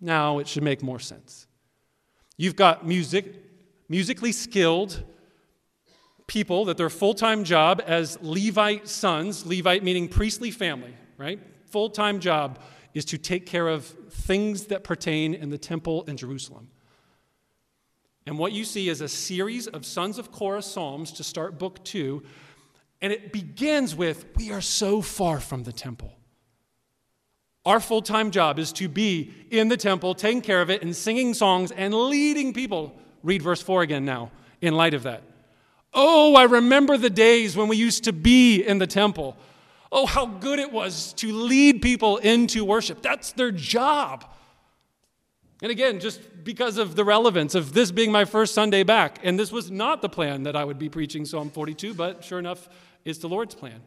[0.00, 1.46] Now it should make more sense.
[2.40, 3.34] You've got music,
[3.90, 5.04] musically skilled
[6.26, 11.38] people that their full time job as Levite sons, Levite meaning priestly family, right?
[11.66, 12.58] Full time job
[12.94, 16.70] is to take care of things that pertain in the temple in Jerusalem.
[18.24, 21.84] And what you see is a series of Sons of Korah psalms to start book
[21.84, 22.22] two.
[23.02, 26.16] And it begins with, We are so far from the temple.
[27.66, 30.96] Our full time job is to be in the temple, taking care of it, and
[30.96, 32.98] singing songs and leading people.
[33.22, 35.22] Read verse 4 again now, in light of that.
[35.92, 39.36] Oh, I remember the days when we used to be in the temple.
[39.92, 43.02] Oh, how good it was to lead people into worship.
[43.02, 44.24] That's their job.
[45.62, 49.38] And again, just because of the relevance of this being my first Sunday back, and
[49.38, 52.68] this was not the plan that I would be preaching Psalm 42, but sure enough,
[53.04, 53.82] it's the Lord's plan.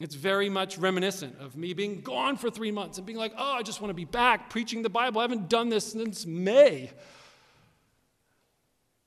[0.00, 3.52] It's very much reminiscent of me being gone for three months and being like, oh,
[3.52, 5.20] I just want to be back preaching the Bible.
[5.20, 6.90] I haven't done this since May.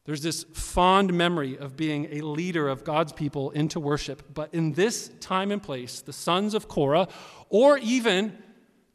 [0.05, 4.33] There's this fond memory of being a leader of God's people into worship.
[4.33, 7.09] But in this time and place, the sons of Korah,
[7.49, 8.37] or even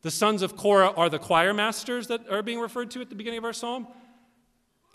[0.00, 3.14] the sons of Korah, are the choir masters that are being referred to at the
[3.14, 3.86] beginning of our psalm.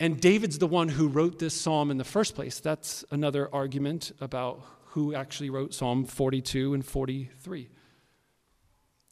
[0.00, 2.58] And David's the one who wrote this psalm in the first place.
[2.58, 4.60] That's another argument about
[4.98, 7.68] who actually wrote Psalm 42 and 43.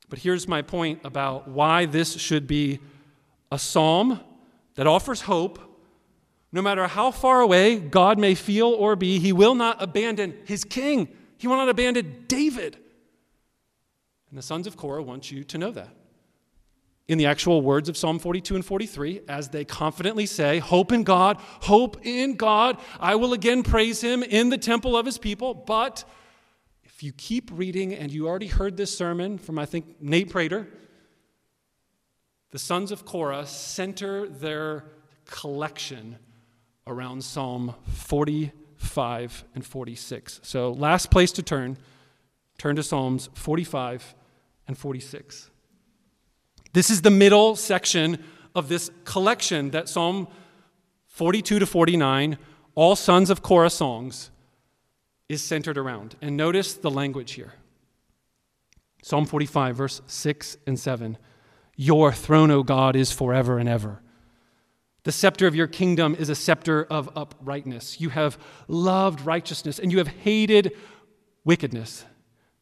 [0.09, 2.81] But here's my point about why this should be
[3.53, 4.19] a psalm
[4.75, 5.61] that offers hope
[6.51, 10.65] no matter how far away God may feel or be, he will not abandon his
[10.65, 11.09] king.
[11.39, 12.79] He will not abandon David.
[14.29, 15.91] And the sons of Korah want you to know that.
[17.09, 21.05] In the actual words of Psalm 42 and 43, as they confidently say, Hope in
[21.05, 22.79] God, hope in God.
[22.99, 25.55] I will again praise him in the temple of his people.
[25.55, 26.05] But
[26.83, 30.67] if you keep reading, and you already heard this sermon from, I think, Nate Prater,
[32.51, 34.85] the sons of Korah center their
[35.27, 36.17] collection
[36.87, 40.41] around Psalm 45 and 46.
[40.43, 41.77] So, last place to turn,
[42.59, 44.15] turn to Psalms 45
[44.67, 45.51] and 46.
[46.77, 48.23] This is the middle section
[48.55, 50.29] of this collection that Psalm
[51.07, 52.37] 42 to 49,
[52.75, 54.31] all sons of Korah songs,
[55.27, 56.17] is centered around.
[56.21, 57.55] And notice the language here
[59.03, 61.17] Psalm 45, verse 6 and 7.
[61.77, 64.03] Your throne, O God, is forever and ever.
[65.05, 68.03] The scepter of your kingdom is a scepter of uprightness.
[68.03, 68.37] You have
[68.69, 70.77] loved righteousness and you have hated
[71.43, 72.05] wickedness.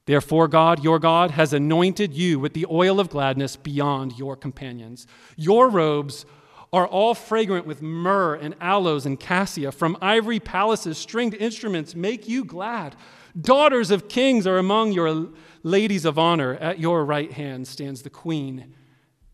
[0.06, 5.06] Therefore, God, your God, has anointed you with the oil of gladness beyond your companions.
[5.36, 6.26] Your robes
[6.72, 9.72] are all fragrant with myrrh and aloes and cassia.
[9.72, 12.96] From ivory palaces, stringed instruments make you glad.
[13.40, 15.28] Daughters of kings are among your
[15.62, 16.54] ladies of honor.
[16.54, 18.74] At your right hand stands the queen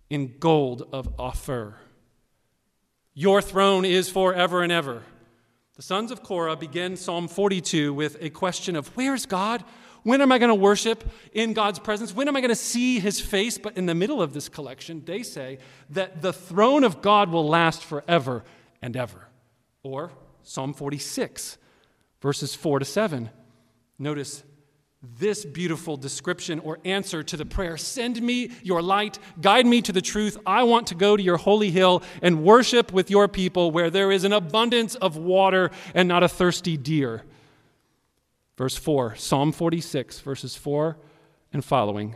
[0.09, 1.77] in gold of Ophir.
[3.14, 5.03] Your throne is forever and ever.
[5.77, 9.64] The sons of Korah begin Psalm 42 with a question of where's God?
[10.03, 12.14] When am I going to worship in God's presence?
[12.14, 13.59] When am I going to see his face?
[13.59, 15.59] But in the middle of this collection, they say
[15.90, 18.44] that the throne of God will last forever
[18.80, 19.28] and ever.
[19.82, 20.11] Or
[20.42, 21.59] Psalm 46,
[22.20, 23.30] verses 4 to 7.
[23.98, 24.42] Notice
[25.03, 29.92] this beautiful description or answer to the prayer Send me your light, guide me to
[29.92, 30.36] the truth.
[30.44, 34.12] I want to go to your holy hill and worship with your people where there
[34.12, 37.24] is an abundance of water and not a thirsty deer.
[38.61, 40.99] Verse 4, Psalm 46, verses 4
[41.51, 42.15] and following.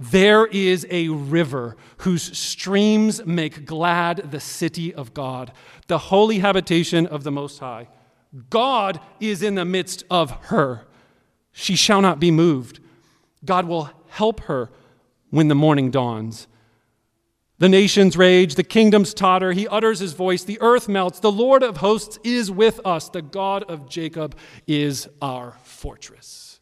[0.00, 5.52] There is a river whose streams make glad the city of God,
[5.86, 7.86] the holy habitation of the Most High.
[8.50, 10.88] God is in the midst of her.
[11.52, 12.80] She shall not be moved.
[13.44, 14.72] God will help her
[15.30, 16.48] when the morning dawns.
[17.58, 19.52] The nations rage, the kingdoms totter.
[19.52, 21.20] He utters his voice, the earth melts.
[21.20, 23.08] The Lord of hosts is with us.
[23.08, 26.60] The God of Jacob is our fortress.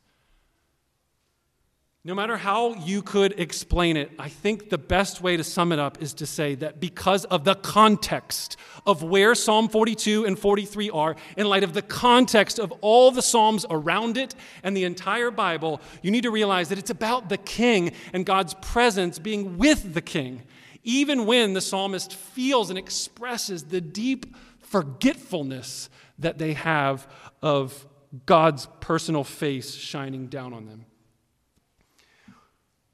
[2.06, 5.78] No matter how you could explain it, I think the best way to sum it
[5.78, 10.90] up is to say that because of the context of where Psalm 42 and 43
[10.90, 15.30] are, in light of the context of all the Psalms around it and the entire
[15.30, 19.94] Bible, you need to realize that it's about the king and God's presence being with
[19.94, 20.42] the king,
[20.82, 25.88] even when the psalmist feels and expresses the deep forgetfulness
[26.18, 27.08] that they have
[27.40, 27.86] of
[28.26, 30.86] God's personal face shining down on them.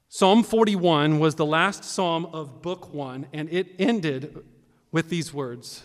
[0.09, 4.43] Psalm 41 was the last psalm of book one, and it ended
[4.91, 5.83] with these words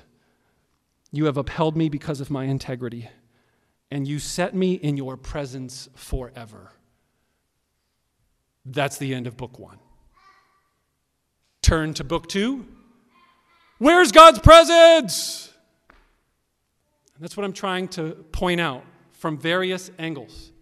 [1.12, 3.08] You have upheld me because of my integrity,
[3.90, 6.72] and you set me in your presence forever.
[8.64, 9.78] That's the end of book one.
[11.62, 12.66] Turn to book two.
[13.78, 15.52] Where's God's presence?
[17.14, 18.84] And that's what I'm trying to point out
[19.16, 20.52] from various angles.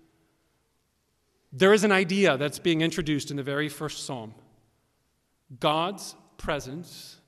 [1.53, 4.35] There is an idea that's being introduced in the very first psalm
[5.61, 7.19] God's presence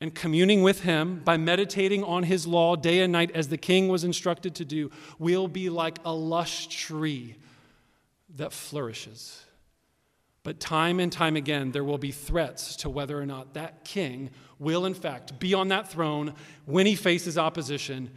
[0.00, 3.88] and communing with Him by meditating on His law day and night as the king
[3.88, 7.36] was instructed to do will be like a lush tree
[8.36, 9.44] that flourishes.
[10.42, 14.30] But time and time again, there will be threats to whether or not that king
[14.58, 16.34] will, in fact, be on that throne
[16.66, 18.10] when he faces opposition.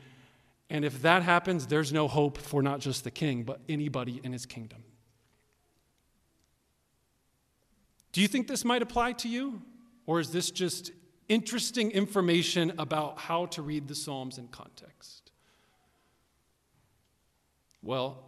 [0.70, 4.34] And if that happens, there's no hope for not just the king, but anybody in
[4.34, 4.84] his kingdom.
[8.11, 9.61] Do you think this might apply to you?
[10.05, 10.91] Or is this just
[11.30, 15.32] interesting information about how to read the Psalms in context?
[17.82, 18.24] Well,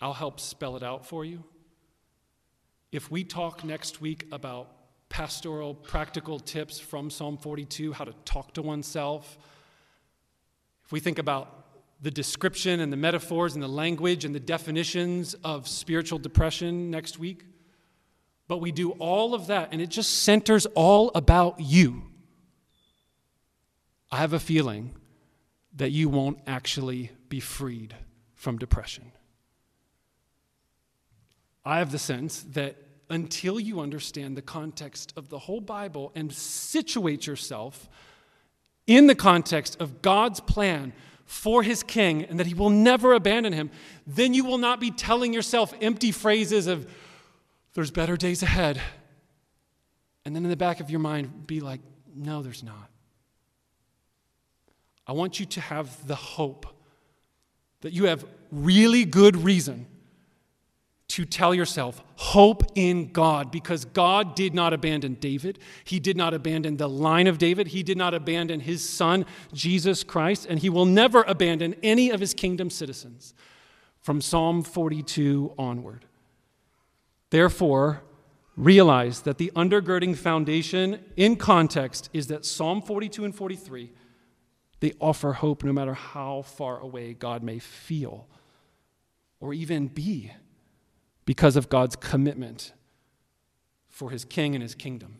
[0.00, 1.44] I'll help spell it out for you.
[2.92, 4.72] If we talk next week about
[5.08, 9.38] pastoral practical tips from Psalm 42, how to talk to oneself,
[10.86, 11.66] if we think about
[12.00, 17.18] the description and the metaphors and the language and the definitions of spiritual depression next
[17.18, 17.44] week,
[18.46, 22.04] but we do all of that, and it just centers all about you.
[24.12, 24.94] I have a feeling
[25.74, 27.96] that you won't actually be freed
[28.34, 29.10] from depression.
[31.64, 32.76] I have the sense that
[33.10, 37.88] until you understand the context of the whole Bible and situate yourself
[38.86, 40.92] in the context of God's plan
[41.24, 43.70] for his king and that he will never abandon him,
[44.06, 46.88] then you will not be telling yourself empty phrases of,
[47.74, 48.80] there's better days ahead.
[50.24, 51.80] And then in the back of your mind, be like,
[52.14, 52.90] no, there's not.
[55.06, 56.66] I want you to have the hope
[57.80, 59.86] that you have really good reason
[61.08, 65.58] to tell yourself, hope in God, because God did not abandon David.
[65.84, 67.68] He did not abandon the line of David.
[67.68, 72.20] He did not abandon his son, Jesus Christ, and he will never abandon any of
[72.20, 73.34] his kingdom citizens
[74.00, 76.04] from Psalm 42 onward.
[77.30, 78.02] Therefore,
[78.56, 83.92] realize that the undergirding foundation in context is that Psalm 42 and 43
[84.80, 88.28] they offer hope no matter how far away God may feel
[89.40, 90.30] or even be
[91.26, 92.72] because of God's commitment
[93.88, 95.18] for his king and his kingdom.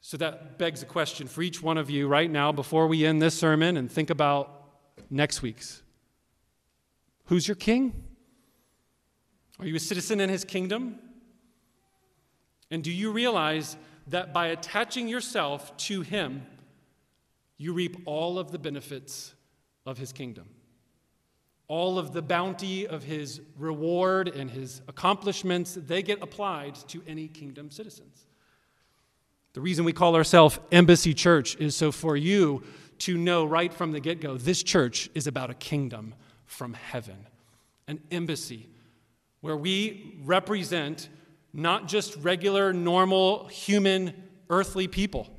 [0.00, 3.20] So that begs a question for each one of you right now before we end
[3.20, 4.62] this sermon and think about
[5.10, 5.82] next week's.
[7.26, 8.04] Who's your king?
[9.58, 10.98] Are you a citizen in his kingdom?
[12.70, 13.76] And do you realize
[14.06, 16.46] that by attaching yourself to him,
[17.58, 19.34] you reap all of the benefits
[19.84, 20.48] of his kingdom?
[21.70, 27.28] All of the bounty of his reward and his accomplishments, they get applied to any
[27.28, 28.26] kingdom citizens.
[29.52, 32.64] The reason we call ourselves Embassy Church is so for you
[32.98, 37.28] to know right from the get go this church is about a kingdom from heaven,
[37.86, 38.68] an embassy
[39.40, 41.08] where we represent
[41.52, 44.12] not just regular, normal, human,
[44.48, 45.30] earthly people,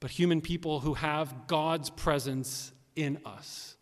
[0.00, 3.75] but human people who have God's presence in us.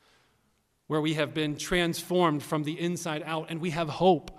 [0.86, 4.38] Where we have been transformed from the inside out and we have hope.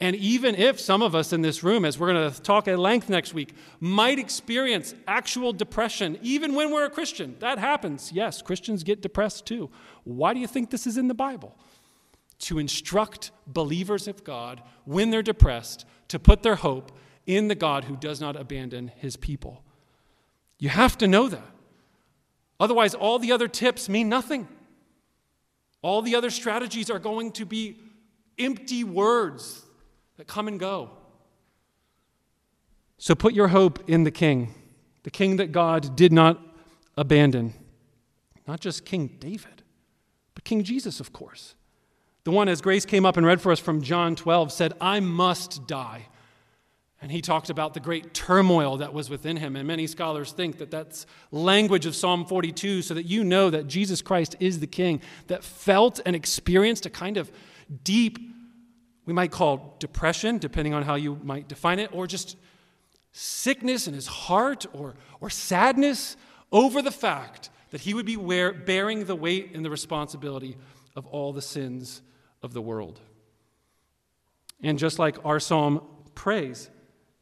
[0.00, 2.78] And even if some of us in this room, as we're going to talk at
[2.78, 8.10] length next week, might experience actual depression, even when we're a Christian, that happens.
[8.10, 9.70] Yes, Christians get depressed too.
[10.02, 11.56] Why do you think this is in the Bible?
[12.40, 16.90] To instruct believers of God when they're depressed to put their hope
[17.24, 19.62] in the God who does not abandon his people.
[20.58, 21.50] You have to know that.
[22.58, 24.48] Otherwise, all the other tips mean nothing.
[25.82, 27.78] All the other strategies are going to be
[28.38, 29.62] empty words
[30.16, 30.90] that come and go.
[32.98, 34.54] So put your hope in the King,
[35.02, 36.40] the King that God did not
[36.96, 37.54] abandon.
[38.46, 39.62] Not just King David,
[40.34, 41.56] but King Jesus, of course.
[42.24, 45.00] The one, as Grace came up and read for us from John 12, said, I
[45.00, 46.06] must die.
[47.02, 49.56] And he talked about the great turmoil that was within him.
[49.56, 53.66] And many scholars think that that's language of Psalm 42, so that you know that
[53.66, 57.32] Jesus Christ is the King that felt and experienced a kind of
[57.82, 58.18] deep,
[59.04, 62.36] we might call depression, depending on how you might define it, or just
[63.10, 66.16] sickness in his heart or, or sadness
[66.52, 70.56] over the fact that he would be wear, bearing the weight and the responsibility
[70.94, 72.00] of all the sins
[72.44, 73.00] of the world.
[74.62, 75.82] And just like our psalm
[76.14, 76.70] prays,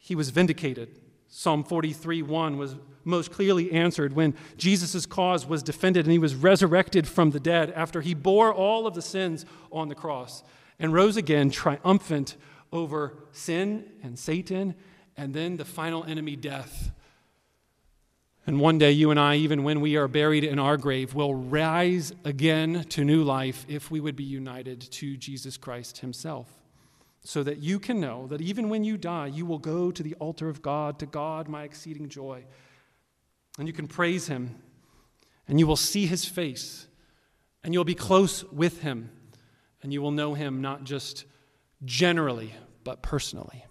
[0.03, 0.99] he was vindicated.
[1.29, 2.75] Psalm 43 1 was
[3.05, 7.71] most clearly answered when Jesus' cause was defended and he was resurrected from the dead
[7.77, 10.43] after he bore all of the sins on the cross
[10.79, 12.37] and rose again triumphant
[12.73, 14.75] over sin and Satan
[15.17, 16.91] and then the final enemy, death.
[18.47, 21.35] And one day, you and I, even when we are buried in our grave, will
[21.35, 26.60] rise again to new life if we would be united to Jesus Christ Himself
[27.23, 30.15] so that you can know that even when you die, you will go to the
[30.15, 32.45] altar of God, to God, my exceeding joy.
[33.59, 34.63] And you can praise Him,
[35.47, 36.87] and you will see His face,
[37.63, 39.11] and you'll be close with Him,
[39.83, 41.27] and you will know Him not just
[41.85, 42.55] generally,
[42.85, 43.65] but personally.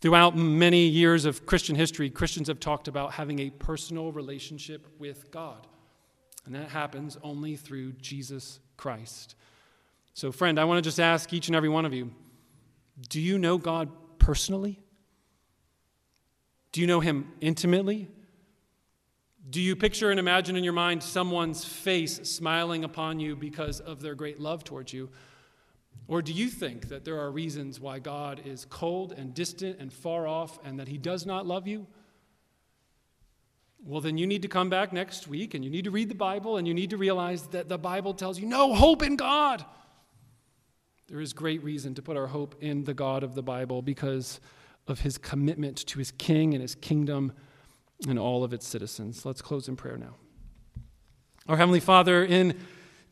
[0.00, 5.30] Throughout many years of Christian history, Christians have talked about having a personal relationship with
[5.30, 5.66] God.
[6.44, 9.34] And that happens only through Jesus Christ.
[10.16, 12.10] So, friend, I want to just ask each and every one of you
[13.10, 14.80] do you know God personally?
[16.72, 18.08] Do you know Him intimately?
[19.50, 24.00] Do you picture and imagine in your mind someone's face smiling upon you because of
[24.00, 25.10] their great love towards you?
[26.08, 29.92] Or do you think that there are reasons why God is cold and distant and
[29.92, 31.86] far off and that He does not love you?
[33.84, 36.14] Well, then you need to come back next week and you need to read the
[36.14, 39.62] Bible and you need to realize that the Bible tells you no hope in God.
[41.08, 44.40] There is great reason to put our hope in the God of the Bible because
[44.88, 47.32] of his commitment to his king and his kingdom
[48.08, 49.24] and all of its citizens.
[49.24, 50.16] Let's close in prayer now.
[51.48, 52.58] Our Heavenly Father, in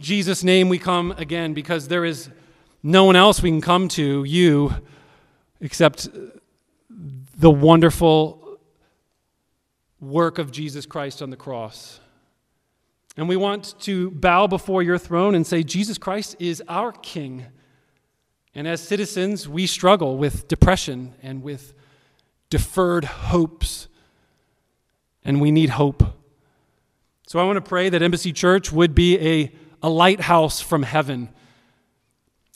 [0.00, 2.30] Jesus' name we come again because there is
[2.82, 4.74] no one else we can come to, you,
[5.60, 6.08] except
[6.90, 8.58] the wonderful
[10.00, 12.00] work of Jesus Christ on the cross.
[13.16, 17.46] And we want to bow before your throne and say, Jesus Christ is our King.
[18.54, 21.74] And as citizens, we struggle with depression and with
[22.50, 23.88] deferred hopes.
[25.24, 26.04] And we need hope.
[27.26, 29.52] So I want to pray that Embassy Church would be a,
[29.82, 31.30] a lighthouse from heaven.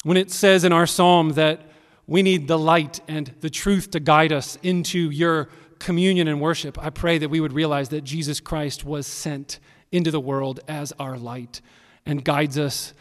[0.05, 1.63] When it says in our psalm that
[2.07, 5.49] we need the light and the truth to guide us into your
[5.81, 9.59] communion and worship, I pray that we would realize that Jesus Christ was sent
[9.91, 11.61] into the world as our light
[12.07, 12.95] and guides us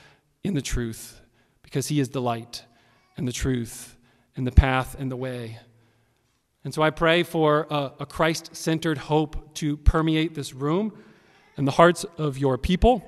[0.44, 1.22] in the truth
[1.62, 2.64] because he is the light
[3.18, 3.98] and the truth
[4.36, 5.60] and the path and the way.
[6.64, 10.98] And so I pray for a, a Christ centered hope to permeate this room
[11.56, 13.04] and the hearts of your people.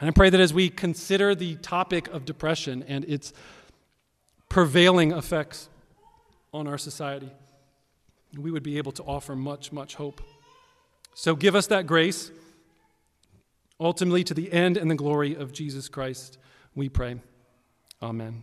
[0.00, 3.32] And I pray that as we consider the topic of depression and its
[4.48, 5.68] prevailing effects
[6.52, 7.30] on our society,
[8.36, 10.20] we would be able to offer much, much hope.
[11.14, 12.32] So give us that grace,
[13.78, 16.38] ultimately to the end and the glory of Jesus Christ,
[16.74, 17.20] we pray.
[18.02, 18.42] Amen.